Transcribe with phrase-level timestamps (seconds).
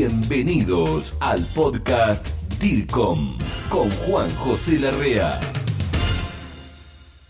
[0.00, 2.24] Bienvenidos al podcast
[2.60, 3.36] DIRCOM
[3.68, 5.40] con Juan José Larrea.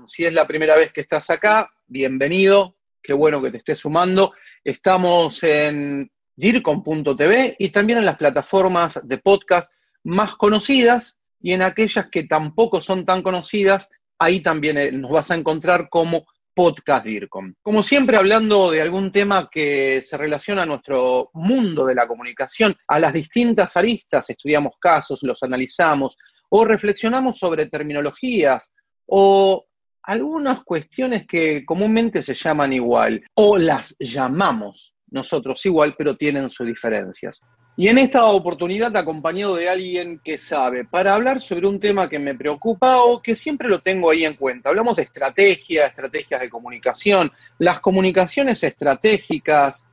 [0.05, 2.77] Si es la primera vez que estás acá, bienvenido.
[3.03, 4.35] Qué bueno que te estés sumando.
[4.63, 9.73] Estamos en DIRCOM.tv y también en las plataformas de podcast
[10.05, 13.89] más conocidas y en aquellas que tampoco son tan conocidas,
[14.19, 16.27] ahí también eh, nos vas a encontrar como
[16.59, 17.55] podcast DIRCOM.
[17.63, 22.75] Como siempre, hablando de algún tema que se relaciona a nuestro mundo de la comunicación,
[22.89, 26.17] a las distintas aristas, estudiamos casos, los analizamos
[26.49, 28.73] o reflexionamos sobre terminologías
[29.07, 29.67] o
[30.03, 36.67] algunas cuestiones que comúnmente se llaman igual o las llamamos nosotros igual, pero tienen sus
[36.67, 37.41] diferencias.
[37.81, 42.19] Y en esta oportunidad acompañado de alguien que sabe, para hablar sobre un tema que
[42.19, 44.71] me preocupa o que siempre lo tengo ahí en cuenta.
[44.71, 47.31] Hablamos de estrategia, estrategias de comunicación.
[47.59, 49.87] Las comunicaciones estratégicas,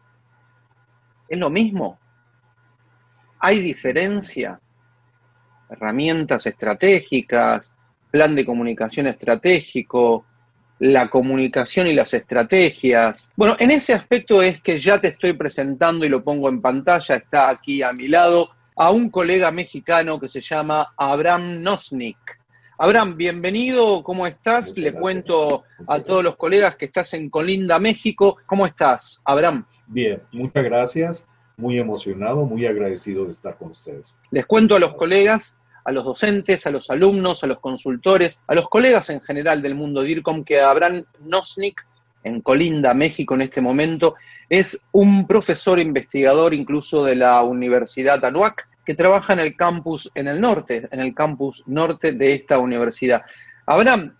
[1.29, 1.99] ¿es lo mismo?
[3.37, 4.59] ¿Hay diferencia?
[5.69, 7.71] Herramientas estratégicas,
[8.09, 10.25] plan de comunicación estratégico,
[10.79, 13.29] la comunicación y las estrategias.
[13.35, 17.15] Bueno, en ese aspecto es que ya te estoy presentando y lo pongo en pantalla,
[17.15, 22.17] está aquí a mi lado, a un colega mexicano que se llama Abraham Nosnik.
[22.77, 24.77] Abraham, bienvenido, ¿cómo estás?
[24.77, 28.37] Le cuento a todos los colegas que estás en Colinda, México.
[28.45, 29.65] ¿Cómo estás, Abraham?
[29.87, 34.13] Bien, muchas gracias, muy emocionado, muy agradecido de estar con ustedes.
[34.29, 38.55] Les cuento a los colegas a los docentes, a los alumnos, a los consultores, a
[38.55, 41.85] los colegas en general del mundo DIRCOM que Abraham Nosnik,
[42.23, 44.15] en Colinda, México en este momento,
[44.49, 50.27] es un profesor investigador incluso de la Universidad Anuac que trabaja en el campus en
[50.27, 53.23] el norte, en el campus norte de esta universidad.
[53.67, 54.15] Abraham,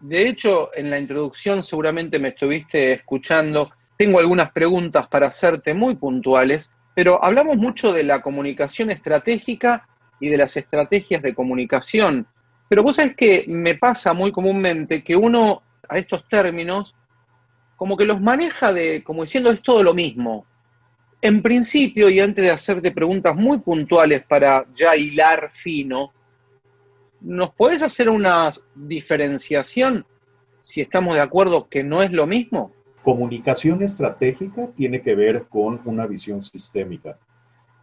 [0.00, 3.72] de hecho, en la introducción seguramente me estuviste escuchando.
[3.96, 9.88] Tengo algunas preguntas para hacerte muy puntuales, pero hablamos mucho de la comunicación estratégica
[10.20, 12.26] y de las estrategias de comunicación.
[12.68, 16.94] Pero vos sabés que me pasa muy comúnmente que uno a estos términos
[17.74, 20.44] como que los maneja de como diciendo es todo lo mismo.
[21.22, 26.12] En principio, y antes de hacerte preguntas muy puntuales para ya hilar fino,
[27.20, 30.06] ¿nos podés hacer una diferenciación
[30.60, 32.72] si estamos de acuerdo que no es lo mismo?
[33.02, 37.18] Comunicación estratégica tiene que ver con una visión sistémica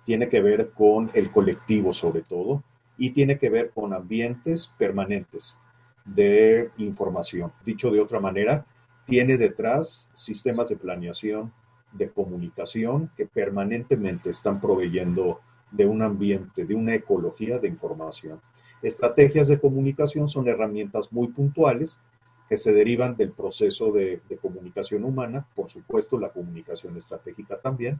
[0.08, 2.64] tiene que ver con el colectivo sobre todo
[2.98, 5.58] y tiene que ver con ambientes permanentes
[6.06, 7.52] de información.
[7.66, 8.66] Dicho de otra manera,
[9.06, 11.52] tiene detrás sistemas de planeación,
[11.92, 15.42] de comunicación que permanentemente están proveyendo
[15.72, 18.40] de un ambiente, de una ecología de información.
[18.82, 22.00] Estrategias de comunicación son herramientas muy puntuales
[22.48, 28.00] que se derivan del proceso de, de comunicación humana, por supuesto la comunicación estratégica también,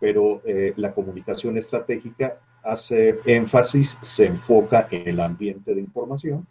[0.00, 6.46] pero eh, la comunicación estratégica hace énfasis, se enfoca en el ambiente de información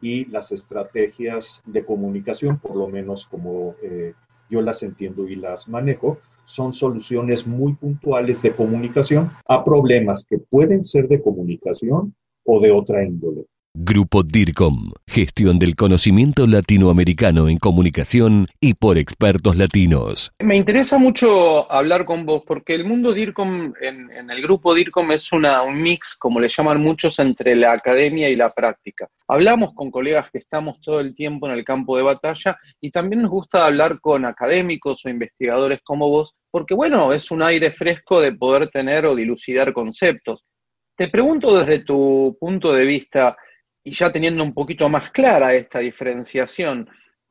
[0.00, 4.14] y las estrategias de comunicación, por lo menos como eh,
[4.48, 10.38] yo las entiendo y las manejo, son soluciones muy puntuales de comunicación a problemas que
[10.38, 13.44] pueden ser de comunicación o de otra índole.
[13.72, 20.32] Grupo DIRCOM, gestión del conocimiento latinoamericano en comunicación y por expertos latinos.
[20.40, 25.32] Me interesa mucho hablar con vos porque el mundo DIRCOM, en, el grupo DIRCOM es
[25.32, 25.46] un
[25.80, 29.08] mix, como le llaman muchos, entre la academia y la práctica.
[29.28, 33.22] Hablamos con colegas que estamos todo el tiempo en el campo de batalla y también
[33.22, 38.20] nos gusta hablar con académicos o investigadores como vos porque, bueno, es un aire fresco
[38.20, 40.44] de poder tener o dilucidar conceptos.
[40.96, 43.36] Te pregunto desde tu punto de vista,
[43.90, 46.88] y ya teniendo un poquito más clara esta diferenciación,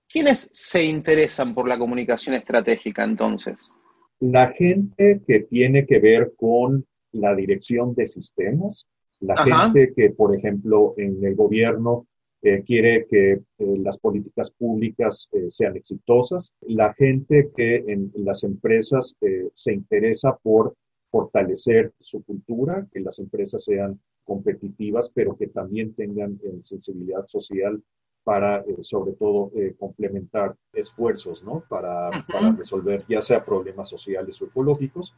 [0.10, 3.72] ¿quiénes se interesan por la comunicación estratégica entonces?
[4.20, 8.86] La gente que tiene que ver con la dirección de sistemas,
[9.22, 12.08] la gente que, por ejemplo, en el gobierno
[12.42, 18.44] eh, quiere que eh, las políticas públicas eh, sean exitosas, la gente que en las
[18.44, 19.16] empresas
[19.54, 20.76] se interesa por
[21.10, 27.82] fortalecer su cultura, que las empresas sean competitivas, pero que también tengan eh, sensibilidad social
[28.24, 31.64] para, eh, sobre todo, eh, complementar esfuerzos, ¿no?
[31.68, 35.16] Para, para, resolver ya sea problemas sociales o ecológicos.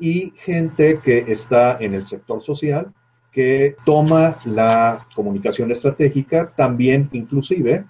[0.00, 2.94] Y gente que está en el sector social,
[3.30, 7.84] que toma la comunicación estratégica también, inclusive,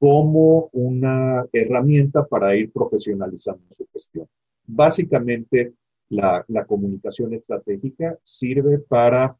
[0.00, 4.26] como una herramienta para ir profesionalizando su gestión.
[4.66, 5.74] Básicamente,
[6.08, 9.36] la, la comunicación estratégica sirve para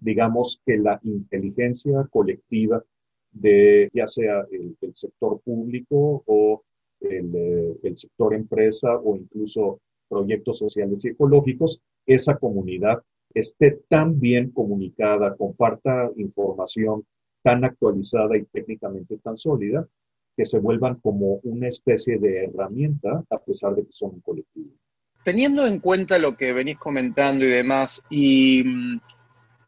[0.00, 2.82] digamos que la inteligencia colectiva
[3.32, 6.62] de ya sea el, sector público o
[7.00, 13.02] el, eh, el, sector empresa o incluso proyectos sociales y ecológicos, esa comunidad
[13.32, 17.04] esté tan bien comunicada, comparta información
[17.42, 19.86] tan actualizada y técnicamente tan sólida,
[20.36, 24.70] que se vuelvan como una especie de herramienta a pesar de que son un colectivo.
[25.24, 29.00] Teniendo en cuenta lo que venís comentando y demás, y mm,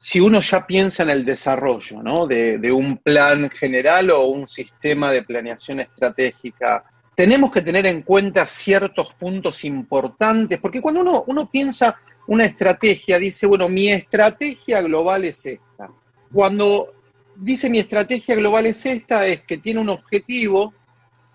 [0.03, 2.27] si uno ya piensa en el desarrollo ¿no?
[2.27, 6.83] de, un plan general o un sistema de planeación estratégica,
[7.15, 13.17] tenemos que tener en cuenta ciertos puntos importantes, porque cuando uno, uno piensa una estrategia,
[13.17, 15.89] dice, bueno, mi estrategia global es esta.
[16.33, 16.89] Cuando
[17.37, 20.75] dice mi estrategia global es esta, es que tiene un objetivo,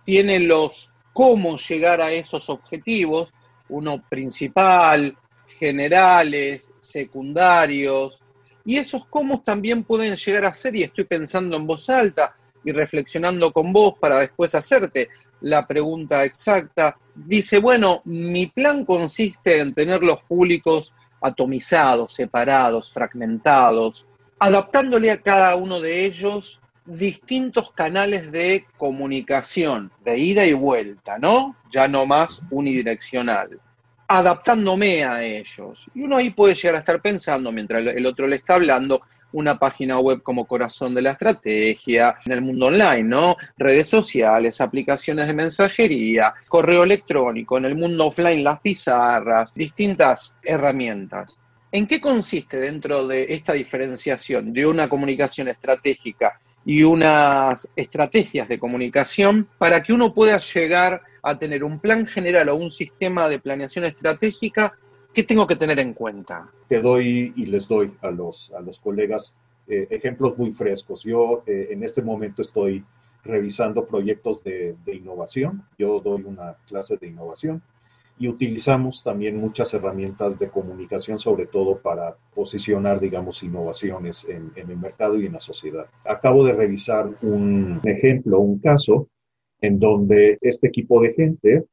[0.04, 3.34] tiene los cómo llegar a esos objetivos,
[3.70, 5.16] uno principal,
[5.58, 8.22] generales, secundarios,
[8.68, 12.36] y esos cómo también pueden llegar a ser, y estoy pensando en voz alta
[12.66, 15.08] y reflexionando con vos para después hacerte
[15.40, 24.06] la pregunta exacta, dice, bueno, mi plan consiste en tener los públicos atomizados, separados, fragmentados,
[24.38, 31.56] adaptándole a cada uno de ellos distintos canales de comunicación, de ida y vuelta, ¿no?
[31.72, 33.62] Ya no más unidireccional,
[34.08, 35.86] adaptándome a ellos.
[35.94, 39.02] Y uno ahí puede llegar a estar pensando, mientras el otro le está hablando,
[39.34, 43.36] una página web como corazón de la estrategia, en el mundo online, ¿no?
[43.58, 51.40] Redes sociales, aplicaciones de mensajería, correo electrónico, en el mundo offline las pizarras, distintas herramientas.
[51.72, 58.60] ¿En qué consiste dentro de esta diferenciación de una comunicación estratégica y unas estrategias de
[58.60, 63.40] comunicación para que uno pueda llegar a tener un plan general o un sistema de
[63.40, 64.74] planeación estratégica?
[65.14, 66.50] ¿Qué tengo que tener en cuenta?
[66.68, 69.34] Te doy y les doy a los, a los colegas
[69.68, 71.04] eh, ejemplos muy frescos.
[71.04, 72.84] Yo eh, en este momento estoy
[73.24, 75.64] revisando proyectos de innovación.
[75.78, 77.62] Yo doy una clase de innovación
[78.20, 84.78] y utilizamos también muchas herramientas de comunicación, sobre todo para posicionar, digamos, innovaciones en, el
[84.78, 85.86] mercado y en la sociedad.
[86.04, 89.08] Acabo de revisar un ejemplo, un caso,
[89.62, 91.66] en donde este equipo de gente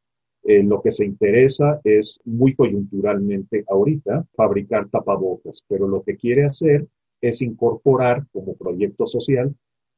[0.46, 6.44] eh, lo que se interesa es muy coyunturalmente ahorita fabricar tapabocas, pero lo que quiere
[6.44, 6.86] hacer
[7.22, 9.54] es incorporar como proyecto social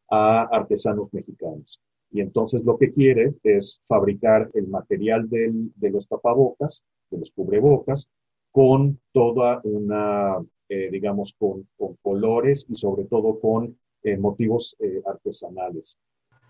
[0.09, 1.81] a artesanos mexicanos.
[2.13, 8.09] Y entonces lo que quiere es fabricar el material de los tapabocas, de los cubrebocas,
[8.53, 10.37] con toda una,
[10.69, 11.67] eh, digamos, con,
[12.03, 15.99] colores y sobre todo con eh, motivos artesanales.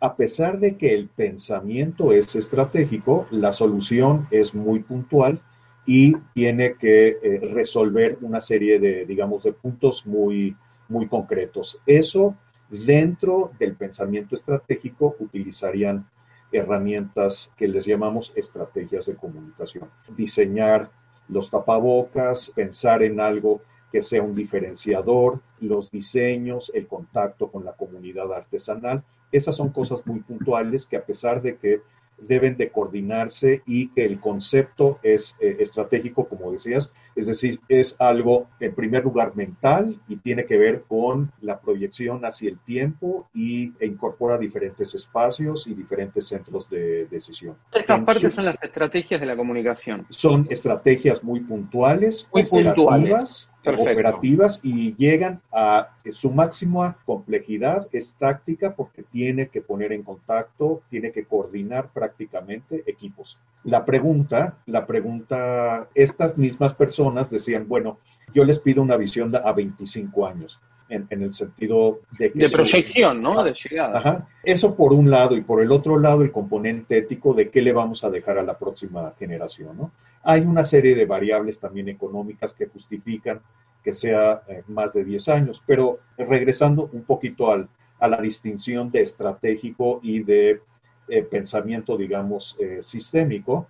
[0.01, 5.41] A pesar de que el pensamiento es estratégico, la solución es muy puntual
[5.87, 10.55] y tiene que resolver una serie de, digamos, de puntos muy,
[10.89, 11.81] muy concretos.
[11.87, 12.37] Eso
[12.69, 16.09] Dentro del pensamiento estratégico utilizarían
[16.51, 19.89] herramientas que les llamamos estrategias de comunicación.
[20.17, 20.91] Diseñar
[21.29, 23.61] los tapabocas, pensar en algo
[23.93, 29.05] que sea un diferenciador, los diseños, el contacto con la comunidad artesanal.
[29.37, 31.83] Esas son cosas muy puntuales que a pesar de que
[32.19, 37.94] deben de coordinarse y que el concepto es eh, estratégico, como decías, es decir, es
[37.99, 43.29] algo en primer lugar mental y tiene que ver con la proyección hacia el tiempo
[43.35, 47.56] y, e incorpora diferentes espacios y diferentes centros de decisión.
[47.75, 50.06] Estas partes son las estrategias de la comunicación.
[50.11, 58.75] Son estrategias muy puntuales, muy puntuales operativas y llegan a su máxima complejidad es táctica
[58.75, 63.38] porque tiene que poner en contacto, tiene que coordinar prácticamente equipos.
[63.64, 67.99] La pregunta, la pregunta, estas mismas personas decían, bueno,
[68.35, 70.59] yo les pido una visión a 25 años.
[70.88, 72.31] En, el sentido de...
[72.33, 73.43] de proyección, ¿no?
[73.43, 73.99] De llegada.
[73.99, 74.29] Ajá.
[74.45, 77.73] Eso por un lado y por el otro lado el componente ético de qué le
[77.73, 79.90] vamos a dejar a la próxima generación, ¿no?
[80.23, 83.40] Hay una serie de variables también económicas que justifican
[83.87, 87.69] que sea eh, más de 10 años, pero regresando un poquito al,
[88.00, 90.61] a la distinción de estratégico y de
[91.07, 93.69] eh, pensamiento, digamos, eh, sistémico,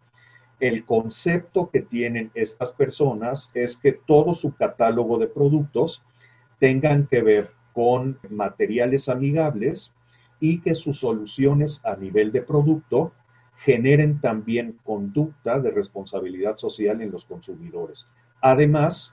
[0.59, 6.03] el concepto que tienen estas personas es que todo su catálogo de productos
[6.59, 9.93] tengan que ver con materiales amigables
[10.41, 13.13] y que sus soluciones a nivel de producto
[13.59, 18.07] generen también conducta de responsabilidad social en los consumidores.
[18.41, 19.13] Además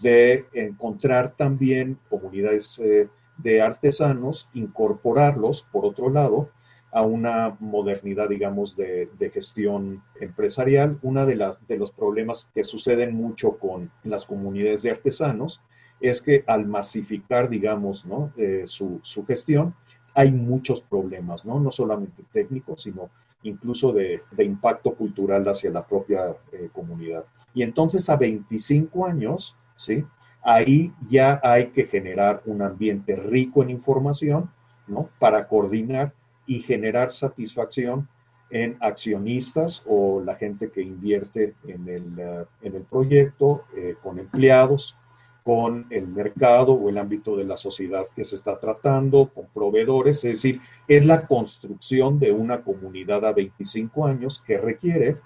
[0.00, 6.50] de encontrar también comunidades eh, de artesanos, incorporarlos, por otro lado,
[6.90, 10.98] a una modernidad, digamos, de, gestión empresarial.
[11.02, 15.60] Uno de, las, de los problemas que suceden mucho con las comunidades de artesanos
[16.00, 18.32] es que al masificar, digamos, ¿no?
[18.36, 19.74] Eh, su, su, gestión,
[20.14, 21.60] hay muchos problemas, ¿no?
[21.60, 23.10] No solamente técnicos, sino
[23.42, 27.24] incluso de, impacto cultural hacia la propia eh, comunidad.
[27.54, 30.04] Y entonces a 25 años, ¿sí?
[30.42, 34.50] ahí ya hay que generar un ambiente rico en información,
[34.86, 35.10] ¿no?
[35.18, 36.12] Para coordinar
[36.46, 38.08] y generar satisfacción
[38.50, 44.18] en accionistas o la gente que invierte en el, eh, en el proyecto, eh, con
[44.18, 44.96] empleados,
[45.44, 50.24] con el mercado o el ámbito de la sociedad que se está tratando, con proveedores,
[50.24, 55.16] es decir, es la construcción de una comunidad a 25 años que requiere,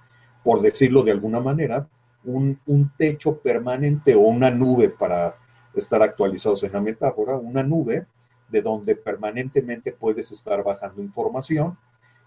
[0.42, 1.88] por decirlo de alguna manera,
[2.24, 5.34] un, un techo permanente o una nube para
[5.74, 8.06] estar actualizados en la metáfora, una nube
[8.48, 11.76] de donde permanentemente puedes estar bajando información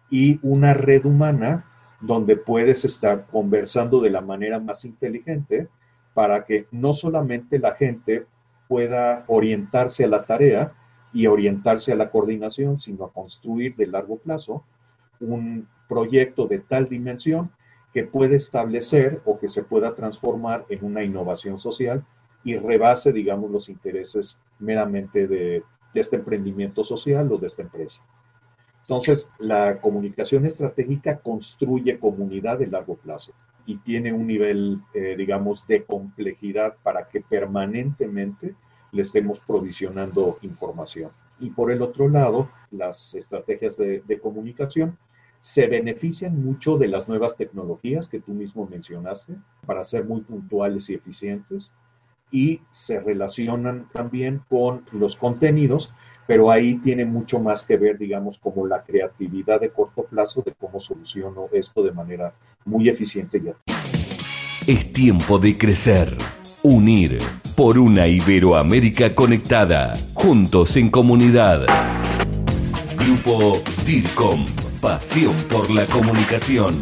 [0.09, 1.65] y una red humana
[2.01, 5.67] donde puedes estar conversando de la manera más inteligente
[6.13, 8.25] para que no solamente la gente
[8.67, 10.73] pueda orientarse a la tarea
[11.13, 14.63] y orientarse a la coordinación, sino a construir de largo plazo
[15.19, 17.51] un proyecto de tal dimensión
[17.95, 22.03] que puede establecer o que se pueda transformar en una innovación social
[22.43, 28.01] y rebase, digamos, los intereses meramente de, este emprendimiento social o de esta empresa.
[28.81, 33.31] Entonces, la comunicación estratégica construye comunidad de largo plazo
[33.65, 38.55] y tiene un nivel, eh, digamos, de complejidad para que permanentemente
[38.91, 41.11] le estemos provisionando información.
[41.39, 44.97] Y por el otro lado, las estrategias de comunicación
[45.45, 49.35] se benefician mucho de las nuevas tecnologías que tú mismo mencionaste
[49.67, 51.69] para ser muy puntuales y eficientes
[52.31, 55.93] y se relacionan también con los contenidos
[56.25, 60.51] pero ahí tiene mucho más que ver, digamos, como la creatividad de corto plazo de
[60.53, 62.33] cómo soluciono esto de manera
[62.65, 63.51] muy eficiente y
[64.65, 66.07] Es tiempo de crecer,
[66.63, 67.19] unir
[67.55, 71.67] por una Iberoamérica conectada, juntos en comunidad.
[72.97, 74.43] Grupo DIRCOM,
[74.85, 76.75] pasión por la comunicación.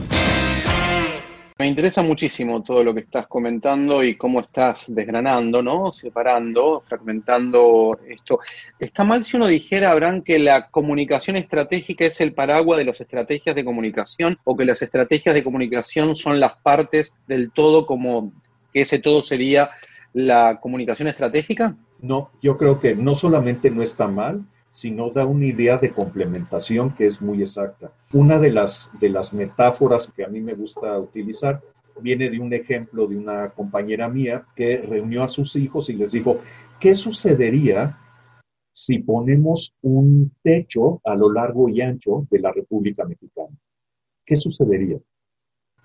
[1.57, 5.93] Me interesa muchísimo todo lo que estás comentando y cómo estás desgranando, ¿no?
[5.93, 8.39] Separando, fragmentando esto.
[8.77, 12.99] ¿Está mal si uno dijera, Abraham, que la comunicación estratégica es el paraguas de las
[12.99, 18.33] estrategias de comunicación o que las estrategias de comunicación son las partes del todo como
[18.73, 19.69] que ese todo sería
[20.11, 21.77] la comunicación estratégica?
[22.01, 24.43] No, yo creo que no solamente no está mal,
[24.73, 27.91] sino da una idea de complementación que es muy exacta.
[28.11, 31.61] Una de las, de las metáforas que a mí me gusta utilizar
[32.01, 36.11] viene de un ejemplo de una compañera mía que reunió a sus hijos y les
[36.11, 36.39] dijo,
[36.79, 37.99] ¿qué sucedería
[38.73, 43.55] si ponemos un techo a lo largo y ancho de la República Mexicana?
[44.25, 44.97] ¿Qué sucedería?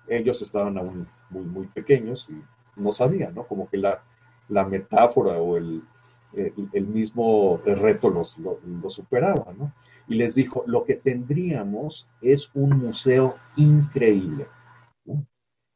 [0.07, 3.43] Ellos estaban aún muy, muy pequeños y no sabían, ¿no?
[3.43, 4.01] Como que la,
[4.47, 5.83] la metáfora o el,
[6.33, 9.73] eh, el mismo reto los, lo, superaba, ¿no?
[10.07, 14.47] Y les dijo, lo que tendríamos es un museo increíble.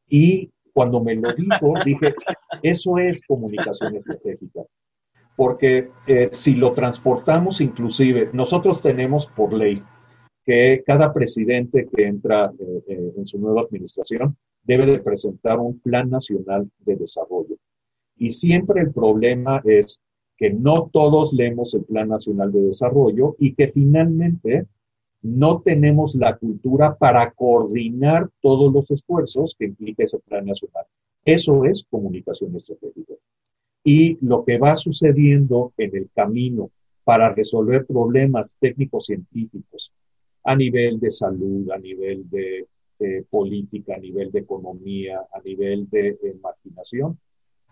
[0.08, 2.16] Y cuando me lo dijo, dije,
[2.62, 4.62] eso es comunicación estratégica.
[5.36, 9.82] Porque eh, si lo transportamos inclusive, nosotros tenemos por ley
[10.46, 16.10] que cada presidente que entra eh, en su nueva administración debe de presentar un plan
[16.10, 17.56] nacional de desarrollo.
[18.18, 20.00] Y siempre el problema es
[20.44, 24.68] que no todos leemos el Plan Nacional de Desarrollo y que finalmente
[25.22, 30.84] no tenemos la cultura para coordinar todos los esfuerzos que implica ese Plan Nacional.
[31.24, 33.14] Eso es comunicación estratégica.
[33.86, 36.72] Y lo que va sucediendo en el camino
[37.06, 39.94] para resolver problemas técnicos científicos
[40.44, 42.68] a nivel de salud, a nivel de,
[43.30, 47.18] política, a nivel de economía, a nivel de imaginación,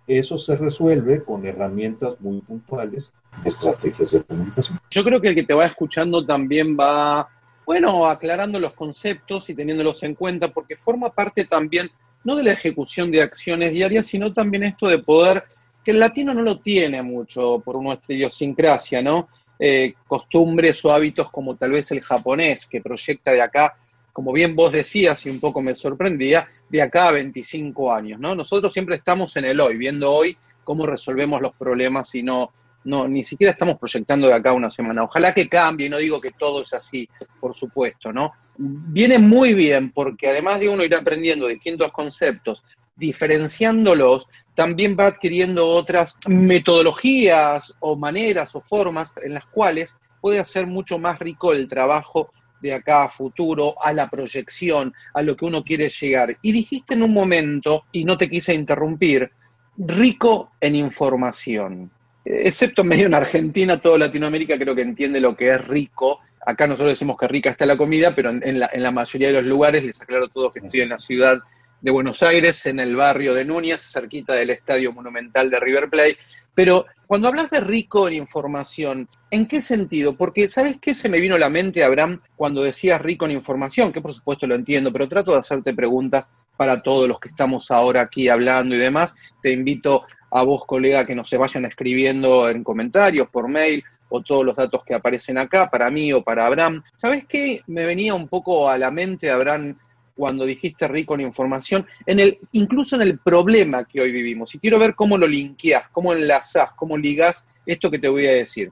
[0.08, 3.14] eso se resuelve con herramientas muy puntuales
[3.46, 4.80] estrategias de comunicación.
[4.90, 7.30] Yo creo que el que te va escuchando también va,
[7.66, 11.90] bueno, aclarando los conceptos y teniéndolos en cuenta, porque forma parte también,
[12.24, 15.44] no de la ejecución de acciones diarias, sino también esto de poder,
[15.84, 19.30] que el latino no lo tiene mucho por nuestra idiosincrasia, ¿no?
[19.58, 23.76] Eh, costumbres o hábitos como tal vez el japonés, que proyecta de acá
[24.14, 28.36] como bien vos decías y un poco me sorprendía, de acá a 25 años, ¿no?
[28.36, 32.52] Nosotros siempre estamos en el hoy, viendo hoy cómo resolvemos los problemas y no,
[32.84, 35.04] no, ni siquiera estamos proyectando de acá una semana.
[35.04, 37.08] Ojalá que cambie, no digo que todo es así,
[37.40, 38.34] por supuesto, ¿no?
[38.58, 42.64] Viene muy bien porque además de uno ir aprendiendo distintos conceptos,
[42.96, 50.68] diferenciándolos, también va adquiriendo otras metodologías o maneras o formas en las cuales puede hacer
[50.68, 55.46] mucho más rico el trabajo de acá a futuro, a la proyección, a lo que
[55.46, 56.38] uno quiere llegar.
[56.42, 59.32] Y dijiste en un momento, y no te quise interrumpir,
[59.78, 61.92] rico en información.
[62.24, 66.20] Excepto medio en Argentina, toda Latinoamérica creo que entiende lo que es rico.
[66.46, 69.34] Acá nosotros decimos que rica está la comida, pero en, la, en la, mayoría de
[69.36, 71.40] los lugares, les aclaro todo que estoy en la ciudad
[71.82, 76.18] de Buenos Aires, en el barrio de Núñez, cerquita del Estadio Monumental de River Plate.
[76.54, 80.16] Pero cuando hablas de rico en información, ¿en qué sentido?
[80.16, 83.92] Porque, ¿sabes qué se me vino a la mente, Abraham, cuando decías rico en información?
[83.92, 87.72] Que por supuesto lo entiendo, pero trato de hacerte preguntas para todos los que estamos
[87.72, 89.16] ahora aquí hablando y demás.
[89.42, 94.22] Te invito a vos, colega, que nos se vayan escribiendo en comentarios, por mail, o
[94.22, 96.84] todos los datos que aparecen acá, para mí o para Abraham.
[96.94, 97.62] ¿Sabes qué?
[97.68, 99.78] Me venía un poco a la mente, Abraham,
[100.16, 104.54] cuando dijiste rico en información, en el, incluso en el problema que hoy vivimos.
[104.56, 108.34] Y quiero ver cómo lo linkeás, cómo enlazás, cómo ligás esto que te voy a
[108.34, 108.72] decir.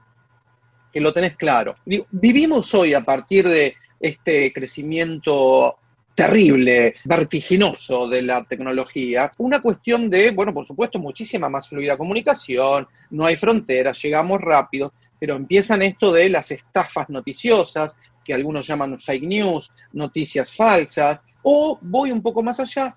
[0.92, 1.76] Que lo tenés claro.
[2.10, 5.76] Vivimos hoy a partir de este crecimiento
[6.14, 12.86] terrible, vertiginoso de la tecnología, una cuestión de, bueno, por supuesto, muchísima más fluida comunicación,
[13.10, 17.96] no hay fronteras, llegamos rápido, pero empiezan esto de las estafas noticiosas,
[18.30, 22.94] que algunos llaman fake news, noticias falsas, o voy un poco más allá,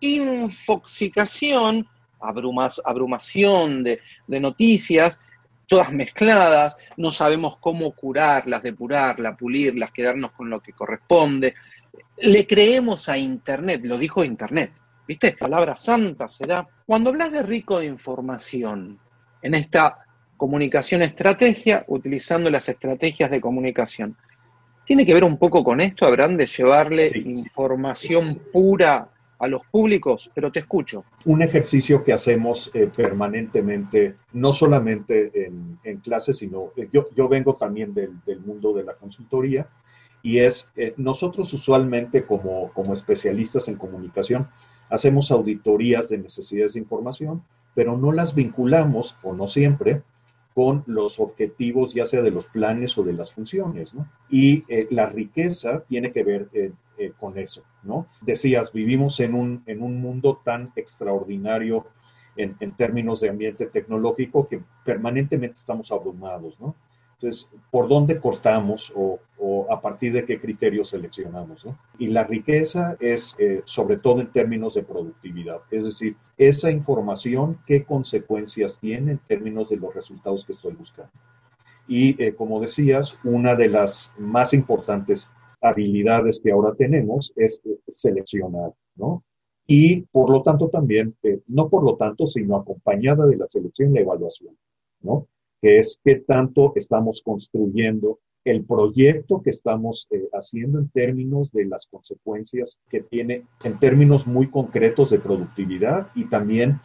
[0.00, 1.86] infoxicación,
[2.18, 5.18] abrumación de, de noticias,
[5.68, 11.54] todas mezcladas, no sabemos cómo curarlas, depurarlas, pulirlas, quedarnos con lo que corresponde.
[12.16, 14.72] Le creemos a Internet, lo dijo Internet,
[15.06, 15.32] ¿viste?
[15.32, 16.66] Palabra santa será.
[16.86, 18.98] Cuando hablas de rico de información,
[19.42, 19.98] en esta
[20.38, 24.16] comunicación estrategia, utilizando las estrategias de comunicación.
[24.84, 29.08] ¿Tiene que ver un poco con esto, Abraham, de llevarle información pura
[29.38, 30.30] a los públicos?
[30.34, 31.04] Pero te escucho.
[31.24, 35.46] Un ejercicio que hacemos eh, permanentemente, no solamente
[35.84, 39.68] en, clases, sino eh, yo, yo vengo también del, mundo de la consultoría,
[40.20, 44.48] y es, eh, nosotros usualmente como, como especialistas en comunicación,
[44.90, 47.42] hacemos auditorías de necesidades de información,
[47.74, 50.02] pero no las vinculamos, o no siempre,
[50.54, 54.08] con los objetivos ya sea de los planes o de las funciones, ¿no?
[54.28, 58.06] Y eh, la riqueza tiene que ver eh, eh, con eso, ¿no?
[58.20, 61.86] Decías, vivimos en un, en un mundo tan extraordinario
[62.36, 66.74] en, en términos de ambiente tecnológico que permanentemente estamos abrumados, ¿no?
[67.22, 69.20] Entonces, ¿por dónde cortamos o,
[69.70, 71.64] a partir de qué criterios seleccionamos?
[71.96, 77.58] Y la riqueza es eh, sobre todo en términos de productividad, es decir, esa información,
[77.64, 81.12] qué consecuencias tiene en términos de los resultados que estoy buscando.
[81.86, 85.28] Y eh, como decías, una de las más importantes
[85.60, 89.22] habilidades que ahora tenemos es eh, seleccionar, ¿no?
[89.64, 91.14] Y por lo tanto también,
[91.46, 94.56] no por lo tanto, sino acompañada de la selección, la evaluación,
[95.02, 95.28] ¿no?
[95.62, 101.66] Que es qué tanto estamos construyendo el proyecto que estamos eh, haciendo en términos de
[101.66, 106.80] las consecuencias que tiene en términos muy concretos de productividad y también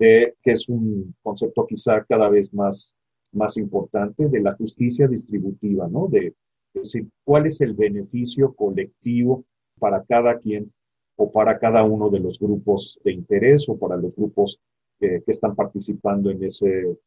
[0.00, 2.92] de, que es un concepto quizá cada vez más,
[3.32, 6.08] más importante, de la justicia distributiva, ¿no?
[6.08, 6.34] De,
[6.74, 9.46] decir, cuál es el beneficio colectivo
[9.78, 10.70] para cada quien
[11.16, 14.60] o para cada uno de los grupos de interés o para los grupos
[14.98, 16.98] que están participando en ese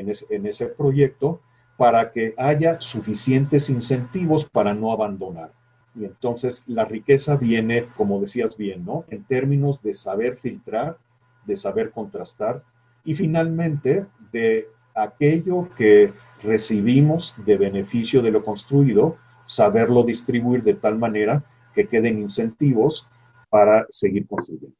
[0.00, 1.40] en ese, proyecto
[1.76, 5.52] para que haya suficientes incentivos para no abandonar.
[5.94, 9.04] Y entonces la riqueza viene, como decías bien, ¿no?
[9.08, 10.98] En términos de saber filtrar,
[11.46, 12.62] de saber contrastar
[13.04, 20.98] y finalmente de aquello que recibimos de beneficio de lo construido, saberlo distribuir de tal
[20.98, 21.42] manera
[21.74, 23.06] que queden incentivos
[23.48, 24.79] para seguir construyendo.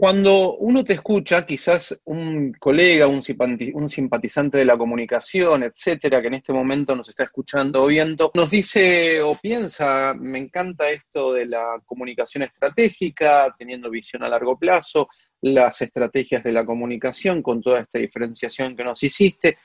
[0.00, 6.34] Cuando uno te escucha, quizás un colega, un, simpatizante de la comunicación, etcétera, que en
[6.34, 11.44] este momento nos está escuchando o viendo, nos dice o piensa, me encanta esto de
[11.44, 15.06] la comunicación estratégica, teniendo visión a largo plazo,
[15.42, 19.58] las estrategias de la comunicación con toda esta diferenciación que nos hiciste,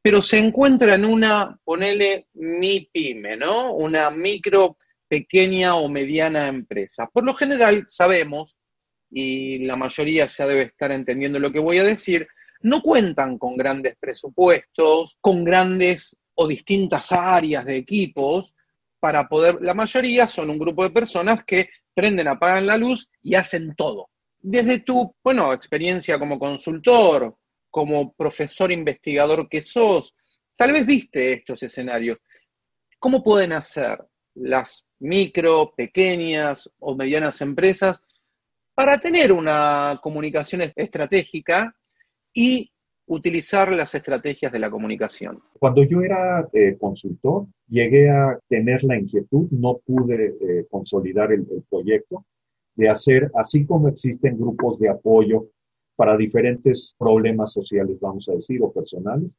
[0.00, 3.72] pero se encuentra en una, ponele mi pyme, ¿no?
[3.72, 4.76] Una micro,
[5.08, 7.10] pequeña o mediana empresa.
[7.12, 8.60] Por lo general sabemos
[9.12, 12.26] y la mayoría ya debe estar entendiendo lo que voy a decir,
[12.62, 18.54] no cuentan con grandes presupuestos, con grandes o distintas áreas de equipos
[18.98, 23.34] para poder, la mayoría son un grupo de personas que prenden, apagan la luz y
[23.34, 24.08] hacen todo.
[24.40, 27.36] Desde tu, bueno, experiencia como consultor,
[27.68, 30.14] como profesor investigador que sos,
[30.56, 32.18] tal vez viste estos escenarios.
[32.98, 33.98] ¿Cómo pueden hacer
[34.34, 38.00] las micro, pequeñas o medianas empresas
[38.74, 41.74] para tener una comunicación estratégica
[42.32, 42.70] y
[43.06, 45.40] utilizar las estrategias de la comunicación.
[45.58, 51.46] Cuando yo era eh, consultor, llegué a tener la inquietud, no pude eh, consolidar el,
[51.68, 52.24] proyecto,
[52.74, 55.48] de hacer, así como existen grupos de apoyo
[55.94, 59.30] para diferentes problemas sociales, vamos a decir, o personales,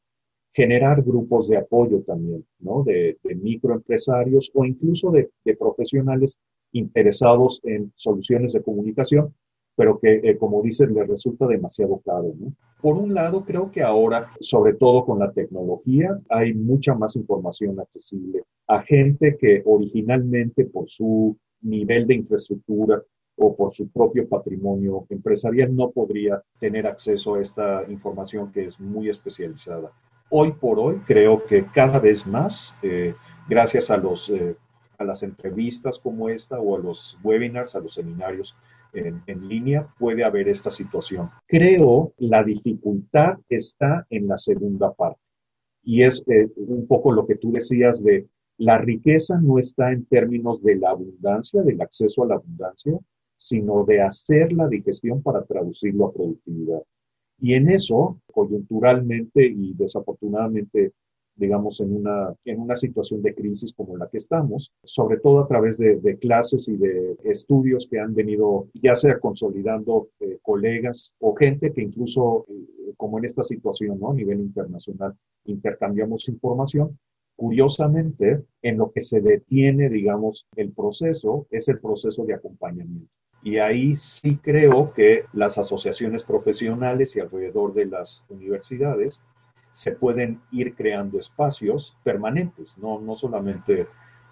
[0.54, 2.84] generar grupos de apoyo también, ¿no?
[2.84, 6.38] De, microempresarios o incluso de, de profesionales
[6.74, 9.34] interesados en soluciones de comunicación
[9.76, 12.32] pero que, eh, como dices, le resulta demasiado caro.
[12.80, 17.80] Por un lado, creo que ahora, sobre todo con la tecnología, hay mucha más información
[17.80, 23.02] accesible a gente que originalmente por su nivel de infraestructura
[23.36, 28.80] o por su propio patrimonio empresarial no podría tener acceso a esta información que es
[28.80, 29.92] muy especializada.
[30.30, 33.16] Hoy por hoy creo que cada vez más, eh,
[33.50, 34.56] gracias a, los, eh,
[35.04, 38.56] a las entrevistas como esta o a los webinars, a los seminarios
[38.94, 41.30] en, línea, puede haber esta situación.
[41.48, 45.20] Creo la dificultad está en la segunda parte
[45.84, 50.06] y es eh, un poco lo que tú decías de la riqueza no está en
[50.06, 52.98] términos de la abundancia, del acceso a la abundancia,
[53.36, 56.82] sino de hacer la digestión para traducirlo a productividad.
[57.40, 60.94] Y en eso, coyunturalmente y desafortunadamente,
[61.36, 65.48] digamos, en una, en una situación de crisis como la que estamos, sobre todo a
[65.48, 71.36] través de, clases y de estudios que han venido ya sea consolidando eh, colegas o
[71.36, 74.12] gente que incluso, eh, como en esta situación, ¿no?
[74.12, 75.16] a nivel internacional,
[75.46, 76.98] intercambiamos información,
[77.36, 83.10] Curiosamente, en lo que se detiene, digamos, el proceso es el proceso de acompañamiento.
[83.42, 89.20] Y ahí sí creo que las asociaciones profesionales y alrededor de las universidades
[89.74, 93.88] se pueden ir creando espacios permanentes, no, no solamente,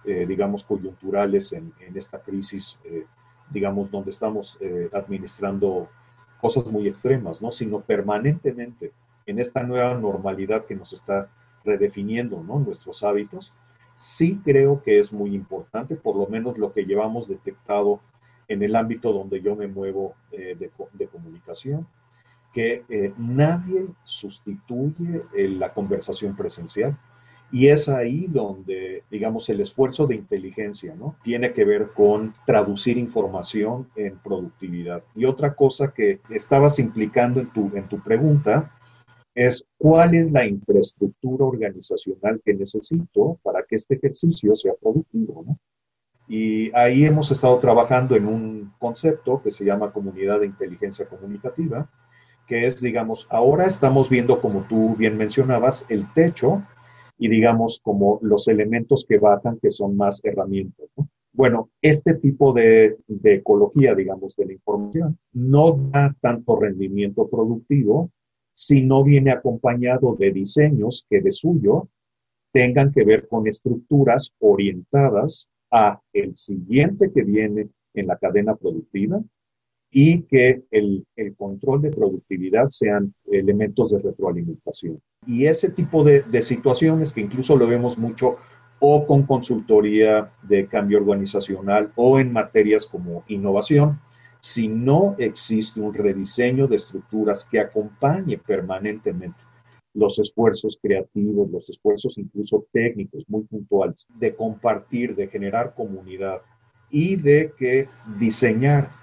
[0.06, 3.08] eh, digamos, coyunturales en, esta crisis, eh,
[3.50, 5.90] digamos, donde estamos eh, administrando
[6.40, 7.52] cosas muy extremas, ¿no?
[7.52, 8.92] sino permanentemente
[9.26, 11.28] en esta nueva normalidad que nos está
[11.66, 13.52] redefiniendo nuestros hábitos.
[13.96, 18.00] Sí creo que es muy importante, por lo menos lo que llevamos detectado
[18.48, 21.88] en el ámbito donde yo me muevo de, comunicación,
[22.54, 26.98] que eh, nadie sustituye eh, la conversación presencial.
[27.54, 31.18] Y es ahí donde, digamos, el esfuerzo de inteligencia, ¿no?
[31.22, 35.04] Tiene que ver con traducir información en productividad.
[35.16, 38.72] Y otra cosa que estabas implicando en tu, en tu pregunta
[39.36, 45.44] es cuál es la infraestructura organizacional que necesito para que este ejercicio sea productivo.
[45.46, 45.60] ¿no?
[46.28, 51.90] Y ahí hemos estado trabajando en un concepto que se llama comunidad de inteligencia comunicativa,
[52.52, 56.62] que es, digamos, ahora estamos viendo, como tú bien mencionabas, el techo
[57.18, 60.90] y, digamos, como los elementos que bajan, que son más herramientas.
[60.98, 61.08] ¿no?
[61.32, 68.12] Bueno, este tipo de, de ecología, digamos, de la información, no da tanto rendimiento productivo
[68.54, 71.88] si no viene acompañado de diseños que de suyo
[72.52, 79.22] tengan que ver con estructuras orientadas a el siguiente que viene en la cadena productiva
[79.92, 81.06] y que el,
[81.38, 85.00] control de productividad sean elementos de retroalimentación.
[85.28, 88.38] Y ese tipo de, de situaciones que incluso lo vemos mucho
[88.80, 94.00] o con consultoría de cambio organizacional o en materias como innovación,
[94.40, 99.38] si no existe un rediseño de estructuras que acompañe permanentemente
[99.94, 106.42] los esfuerzos creativos, los esfuerzos incluso técnicos muy puntuales, de compartir, de generar comunidad
[106.90, 107.88] y de que
[108.20, 109.01] diseñar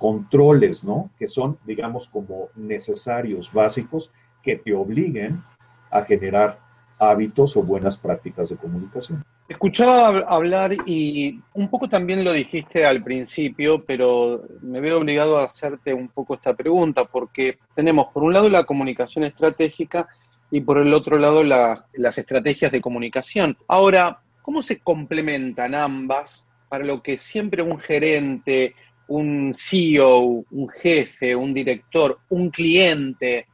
[0.00, 1.10] controles, ¿no?
[1.18, 4.10] Que son, digamos, como necesarios, básicos,
[4.42, 5.44] que te obliguen
[5.90, 6.58] a generar
[6.98, 9.24] hábitos o buenas prácticas de comunicación.
[9.48, 15.44] Escuchaba hablar y un poco también lo dijiste al principio, pero me veo obligado a
[15.44, 20.08] hacerte un poco esta pregunta, porque tenemos por un lado la comunicación estratégica
[20.50, 23.56] y por el otro lado las estrategias de comunicación.
[23.68, 28.74] Ahora, ¿cómo se complementan ambas para lo que siempre un gerente,
[29.10, 33.46] un CEO, un jefe, un director, un cliente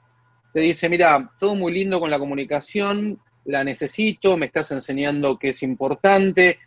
[0.56, 5.50] te dice, mira, todo muy lindo con la comunicación, la necesito, me estás enseñando que
[5.50, 6.58] es importante,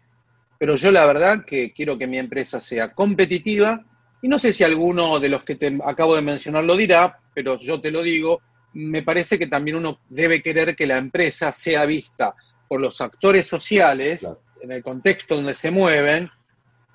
[0.59, 3.83] pero yo la verdad que quiero que mi empresa sea competitiva
[4.21, 7.57] y no sé si alguno de los que te acabo de mencionar lo dirá, pero
[7.57, 8.41] yo te lo digo,
[8.73, 12.35] me parece que también uno debe querer que la empresa sea vista
[12.67, 14.23] por los actores sociales,
[14.61, 16.29] en el contexto donde se mueven,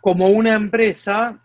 [0.00, 1.40] como una empresa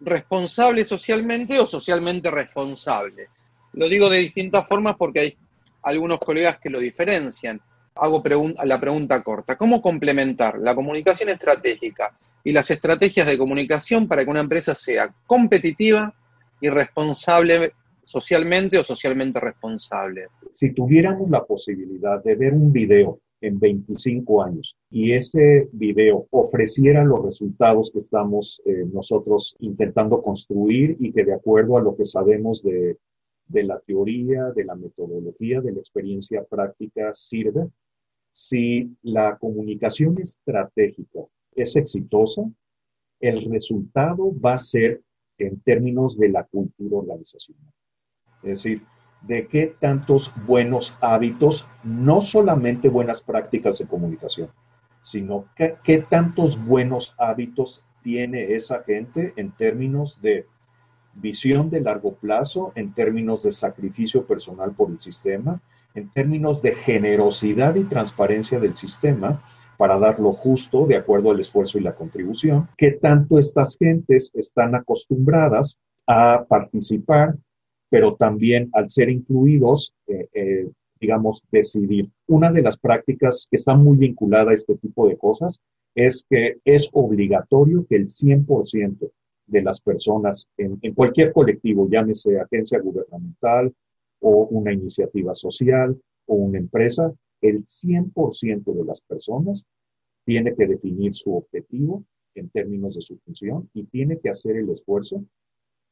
[0.00, 3.28] responsable socialmente o socialmente responsable.
[3.74, 5.36] Lo digo de distintas formas porque hay
[5.82, 7.60] algunos colegas que lo diferencian
[8.00, 8.22] hago
[8.64, 9.56] la pregunta corta.
[9.56, 15.12] ¿Cómo complementar la comunicación estratégica y las estrategias de comunicación para que una empresa sea
[15.26, 16.14] competitiva
[16.60, 20.28] y responsable socialmente o socialmente responsable?
[20.52, 27.04] Si tuviéramos la posibilidad de ver un video en 25 años y ese video ofreciera
[27.04, 32.04] los resultados que estamos eh, nosotros intentando construir y que de acuerdo a lo que
[32.04, 32.98] sabemos de,
[33.46, 37.68] de la teoría, de la metodología, de la experiencia práctica sirve,
[38.32, 41.20] si la comunicación estratégica
[41.54, 42.42] es exitosa,
[43.20, 45.02] el resultado va a ser
[45.38, 47.72] en términos de la cultura organizacional.
[48.42, 48.82] Es decir,
[49.22, 54.48] de qué tantos buenos hábitos, no solamente buenas prácticas de comunicación,
[55.02, 60.46] sino qué, tantos buenos hábitos tiene esa gente en términos de
[61.14, 65.60] visión de largo plazo, en términos de sacrificio personal por el sistema,
[65.94, 69.42] en términos de generosidad y transparencia del sistema
[69.76, 74.30] para dar lo justo de acuerdo al esfuerzo y la contribución, qué tanto estas gentes
[74.34, 77.34] están acostumbradas a participar
[77.90, 82.08] pero también al ser incluidos, eh, eh, digamos, decidir.
[82.28, 85.60] Una de las prácticas que está muy vinculada a este tipo de cosas
[85.94, 89.10] es que es obligatorio que el 100%
[89.46, 93.74] de las personas en, cualquier colectivo, llámese agencia gubernamental
[94.20, 99.64] o una iniciativa social o una empresa, el 100% de las personas
[100.24, 102.04] tiene que definir su objetivo
[102.36, 105.24] en términos de su función y tiene que hacer el esfuerzo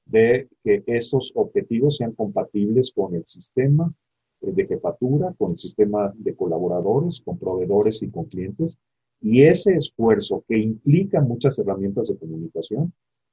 [0.08, 3.92] de que esos objetivos sean compatibles con el sistema
[4.40, 8.78] de jefatura, con el sistema de colaboradores, con proveedores y con clientes.
[9.20, 12.92] Y ese esfuerzo que implica muchas herramientas de comunicación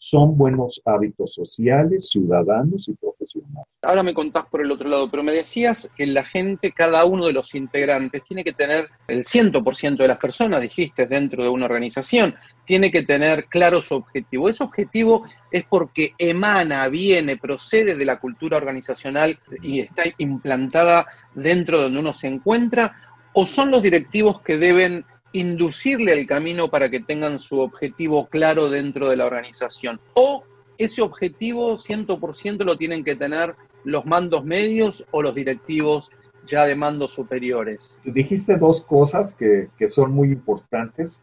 [0.10, 3.66] son buenos hábitos sociales, ciudadanos y profesionales.
[3.82, 7.26] Ahora me contás por el otro lado, pero me decías que la gente, cada uno
[7.26, 11.66] de los integrantes, tiene que tener el 100% de las personas, dijiste, dentro de una
[11.66, 14.48] organización, tiene que tener claro su objetivo.
[14.48, 21.78] Ese objetivo es porque emana, viene, procede de la cultura organizacional y está implantada dentro
[21.78, 22.96] de donde uno se encuentra,
[23.34, 25.04] o son los directivos que deben
[25.36, 30.00] inducirle el camino para que tengan su objetivo claro dentro de la organización.
[30.14, 30.46] O
[30.78, 36.10] ese objetivo 100% lo tienen que tener los mandos medios o los directivos
[36.48, 37.98] ya de mandos superiores.
[38.06, 41.20] Dijiste dos cosas que, que son muy importantes,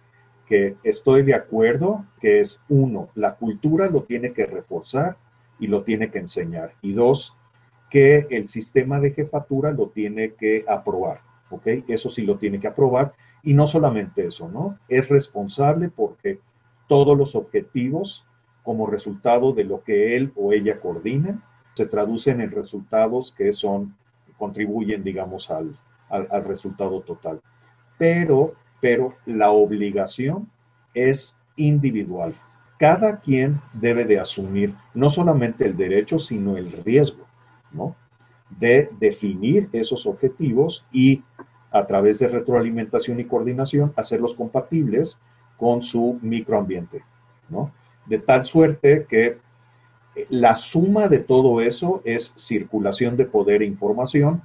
[0.47, 5.17] que estoy de acuerdo, que es uno, la cultura lo tiene que reforzar
[5.59, 6.75] y lo tiene que enseñar.
[6.83, 7.35] Y dos,
[7.91, 11.21] que el sistema de jefatura lo tiene que aprobar.
[11.53, 11.67] ¿Ok?
[11.89, 13.13] Eso sí lo tiene que aprobar
[13.43, 14.79] y no solamente eso, ¿no?
[14.89, 16.41] Es responsable porque
[16.89, 18.25] todos los objetivos
[18.63, 21.43] como resultado de lo que él o ella coordina
[21.75, 23.97] se traducen en resultados que son,
[24.39, 25.77] contribuyen, digamos, al,
[26.09, 27.41] al, resultado total.
[27.99, 30.49] Pero, pero la obligación
[30.95, 32.35] es individual.
[32.79, 37.27] Cada quien debe de asumir no solamente el derecho, sino el riesgo,
[37.73, 37.97] ¿no?
[38.59, 41.23] De definir esos objetivos y
[41.73, 45.19] a través de retroalimentación y coordinación, hacerlos compatibles
[45.57, 47.03] con su microambiente,
[47.49, 47.73] ¿no?
[48.07, 49.39] De tal suerte que
[50.29, 54.43] la suma de todo eso es circulación de poder e información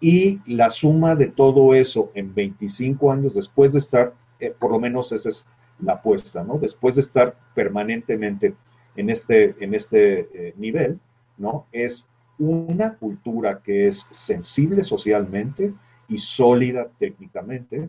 [0.00, 4.80] y la suma de todo eso en 25 años después de estar, eh, por lo
[4.80, 5.46] menos esa es
[5.80, 6.58] la apuesta, ¿no?
[6.58, 8.54] Después de estar permanentemente
[8.96, 10.98] en este, en este eh, nivel,
[11.36, 11.66] ¿no?
[11.72, 12.04] Es
[12.38, 15.72] una cultura que es sensible socialmente,
[16.08, 17.88] y sólida técnicamente,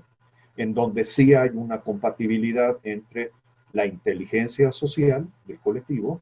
[0.58, 3.32] en donde sí hay una compatibilidad entre
[3.74, 6.22] la inteligencia social del colectivo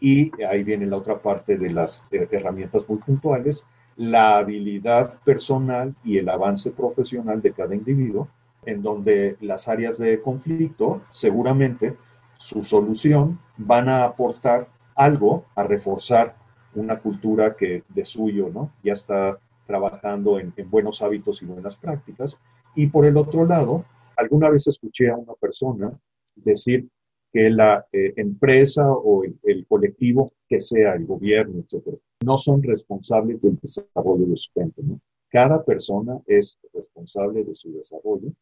[0.00, 3.66] y ahí viene la otra parte de las herramientas muy puntuales,
[3.96, 8.28] la habilidad personal y el avance profesional de cada individuo,
[8.66, 11.96] en donde las áreas de conflicto seguramente
[12.38, 16.36] su solución van a aportar algo a reforzar
[16.74, 18.70] una cultura que de suyo, ¿no?
[18.82, 22.36] Ya está trabajando en, buenos hábitos y buenas prácticas.
[22.74, 23.84] Y por el otro lado,
[24.16, 25.98] alguna vez escuché a una persona
[26.34, 26.88] decir
[27.32, 33.42] que la eh, empresa o el, colectivo, que sea el gobierno, etcétera, no son responsables
[33.42, 34.82] del desarrollo de su gente.
[35.30, 38.32] Cada persona es responsable de su desarrollo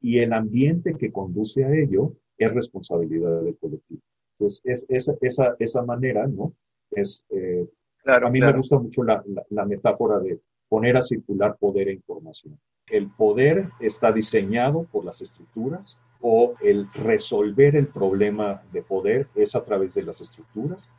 [0.00, 4.02] y el ambiente que conduce a ello es responsabilidad del colectivo.
[4.38, 6.52] Entonces, es, esa, esa, esa manera, ¿no?
[6.90, 7.66] Es, eh,
[8.02, 10.40] claro, a mí me gusta mucho la, la metáfora de
[10.74, 12.58] poner a circular poder e información.
[12.88, 19.54] El poder está diseñado por las estructuras o el resolver el problema de poder es
[19.54, 20.90] a través de las estructuras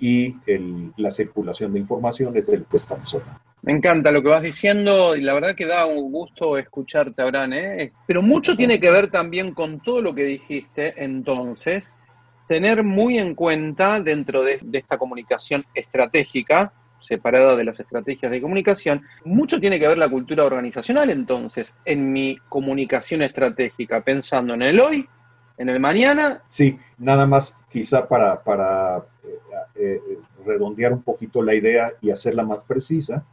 [0.00, 0.34] y
[0.96, 3.40] la circulación de información es del que estamos hablando.
[3.62, 7.52] Me encanta lo que vas diciendo y la verdad que da un gusto escucharte, Abraham.
[7.52, 7.92] ¿eh?
[8.08, 11.94] Pero mucho tiene que ver también con todo lo que dijiste entonces,
[12.48, 19.02] tener muy en cuenta dentro de esta comunicación estratégica separada de las estrategias de comunicación.
[19.24, 24.80] Mucho tiene que ver la cultura organizacional entonces en mi comunicación estratégica, pensando en el
[24.80, 25.08] hoy,
[25.58, 26.42] en el mañana.
[26.48, 32.60] Sí, nada más quizá para, eh, eh, redondear un poquito la idea y hacerla más
[32.60, 33.24] precisa.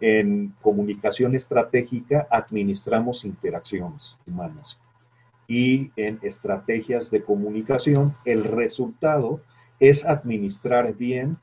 [0.00, 4.76] En comunicación estratégica administramos interacciones humanas
[5.52, 9.40] y en estrategias de comunicación el resultado
[9.80, 11.36] es administrar bien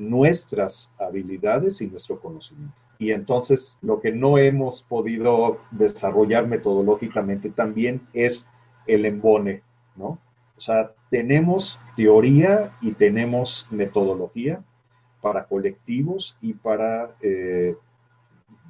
[0.00, 2.74] nuestras habilidades y nuestro conocimiento.
[2.98, 8.46] Y entonces lo que no hemos podido desarrollar metodológicamente también es
[8.86, 9.62] el embone,
[9.96, 10.18] ¿no?
[10.56, 14.62] O sea, tenemos teoría y tenemos metodología
[15.20, 17.76] para colectivos y para, eh,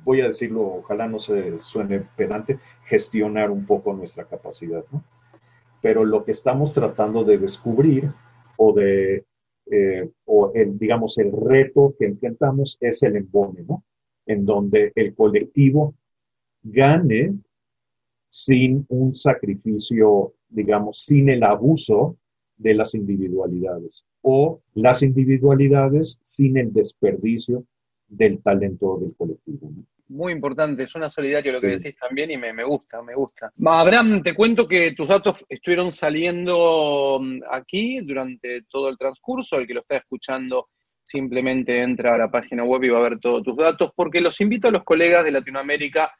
[0.05, 5.03] voy a decirlo, ojalá no se suene pedante, gestionar un poco nuestra capacidad, ¿no?
[5.81, 8.12] Pero lo que estamos tratando de descubrir
[8.57, 9.25] o de,
[9.70, 13.85] eh, o el, digamos, el reto que enfrentamos es el embone, ¿no?
[14.26, 15.94] En donde el colectivo
[16.62, 17.35] gane
[18.28, 22.16] sin un sacrificio, digamos, sin el abuso
[22.56, 27.64] de las individualidades o las individualidades sin el desperdicio
[28.09, 29.70] del talento del colectivo.
[30.11, 33.53] Muy importante, suena solidario lo que decís también y me, me, gusta, me gusta.
[33.64, 39.68] Abraham, te cuento que tus datos estuvieron saliendo mm, aquí durante todo el transcurso, el
[39.68, 40.70] que lo está escuchando
[41.05, 44.40] simplemente entra a la página web y va a ver todos tus datos, porque los
[44.40, 46.12] invito a los colegas de Latinoamérica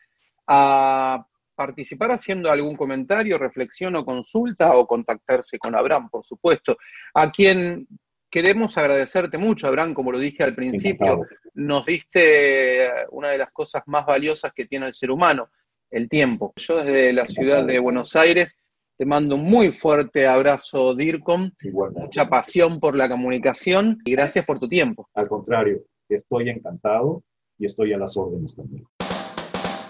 [0.47, 1.27] a
[1.57, 6.77] participar haciendo algún comentario, reflexión o consulta o contactarse con Abraham, por supuesto,
[7.15, 7.89] a quien
[8.31, 13.83] queremos agradecerte mucho, Abraham, como lo dije al principio, nos diste una de las cosas
[13.87, 15.51] más valiosas que tiene el ser humano,
[15.91, 16.53] el tiempo.
[16.57, 18.57] Yo desde la ciudad de Buenos Aires
[18.97, 21.51] te mando un muy fuerte abrazo, DIRCOM,
[21.95, 25.09] mucha pasión por la comunicación y gracias por tu tiempo.
[25.15, 27.23] Al contrario, estoy encantado
[27.59, 28.85] y estoy a las órdenes también.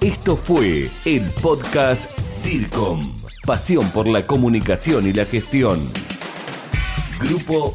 [0.00, 2.10] Esto fue el podcast
[2.42, 3.12] DIRCOM,
[3.44, 5.78] pasión por la comunicación y la gestión.
[7.20, 7.74] Grupo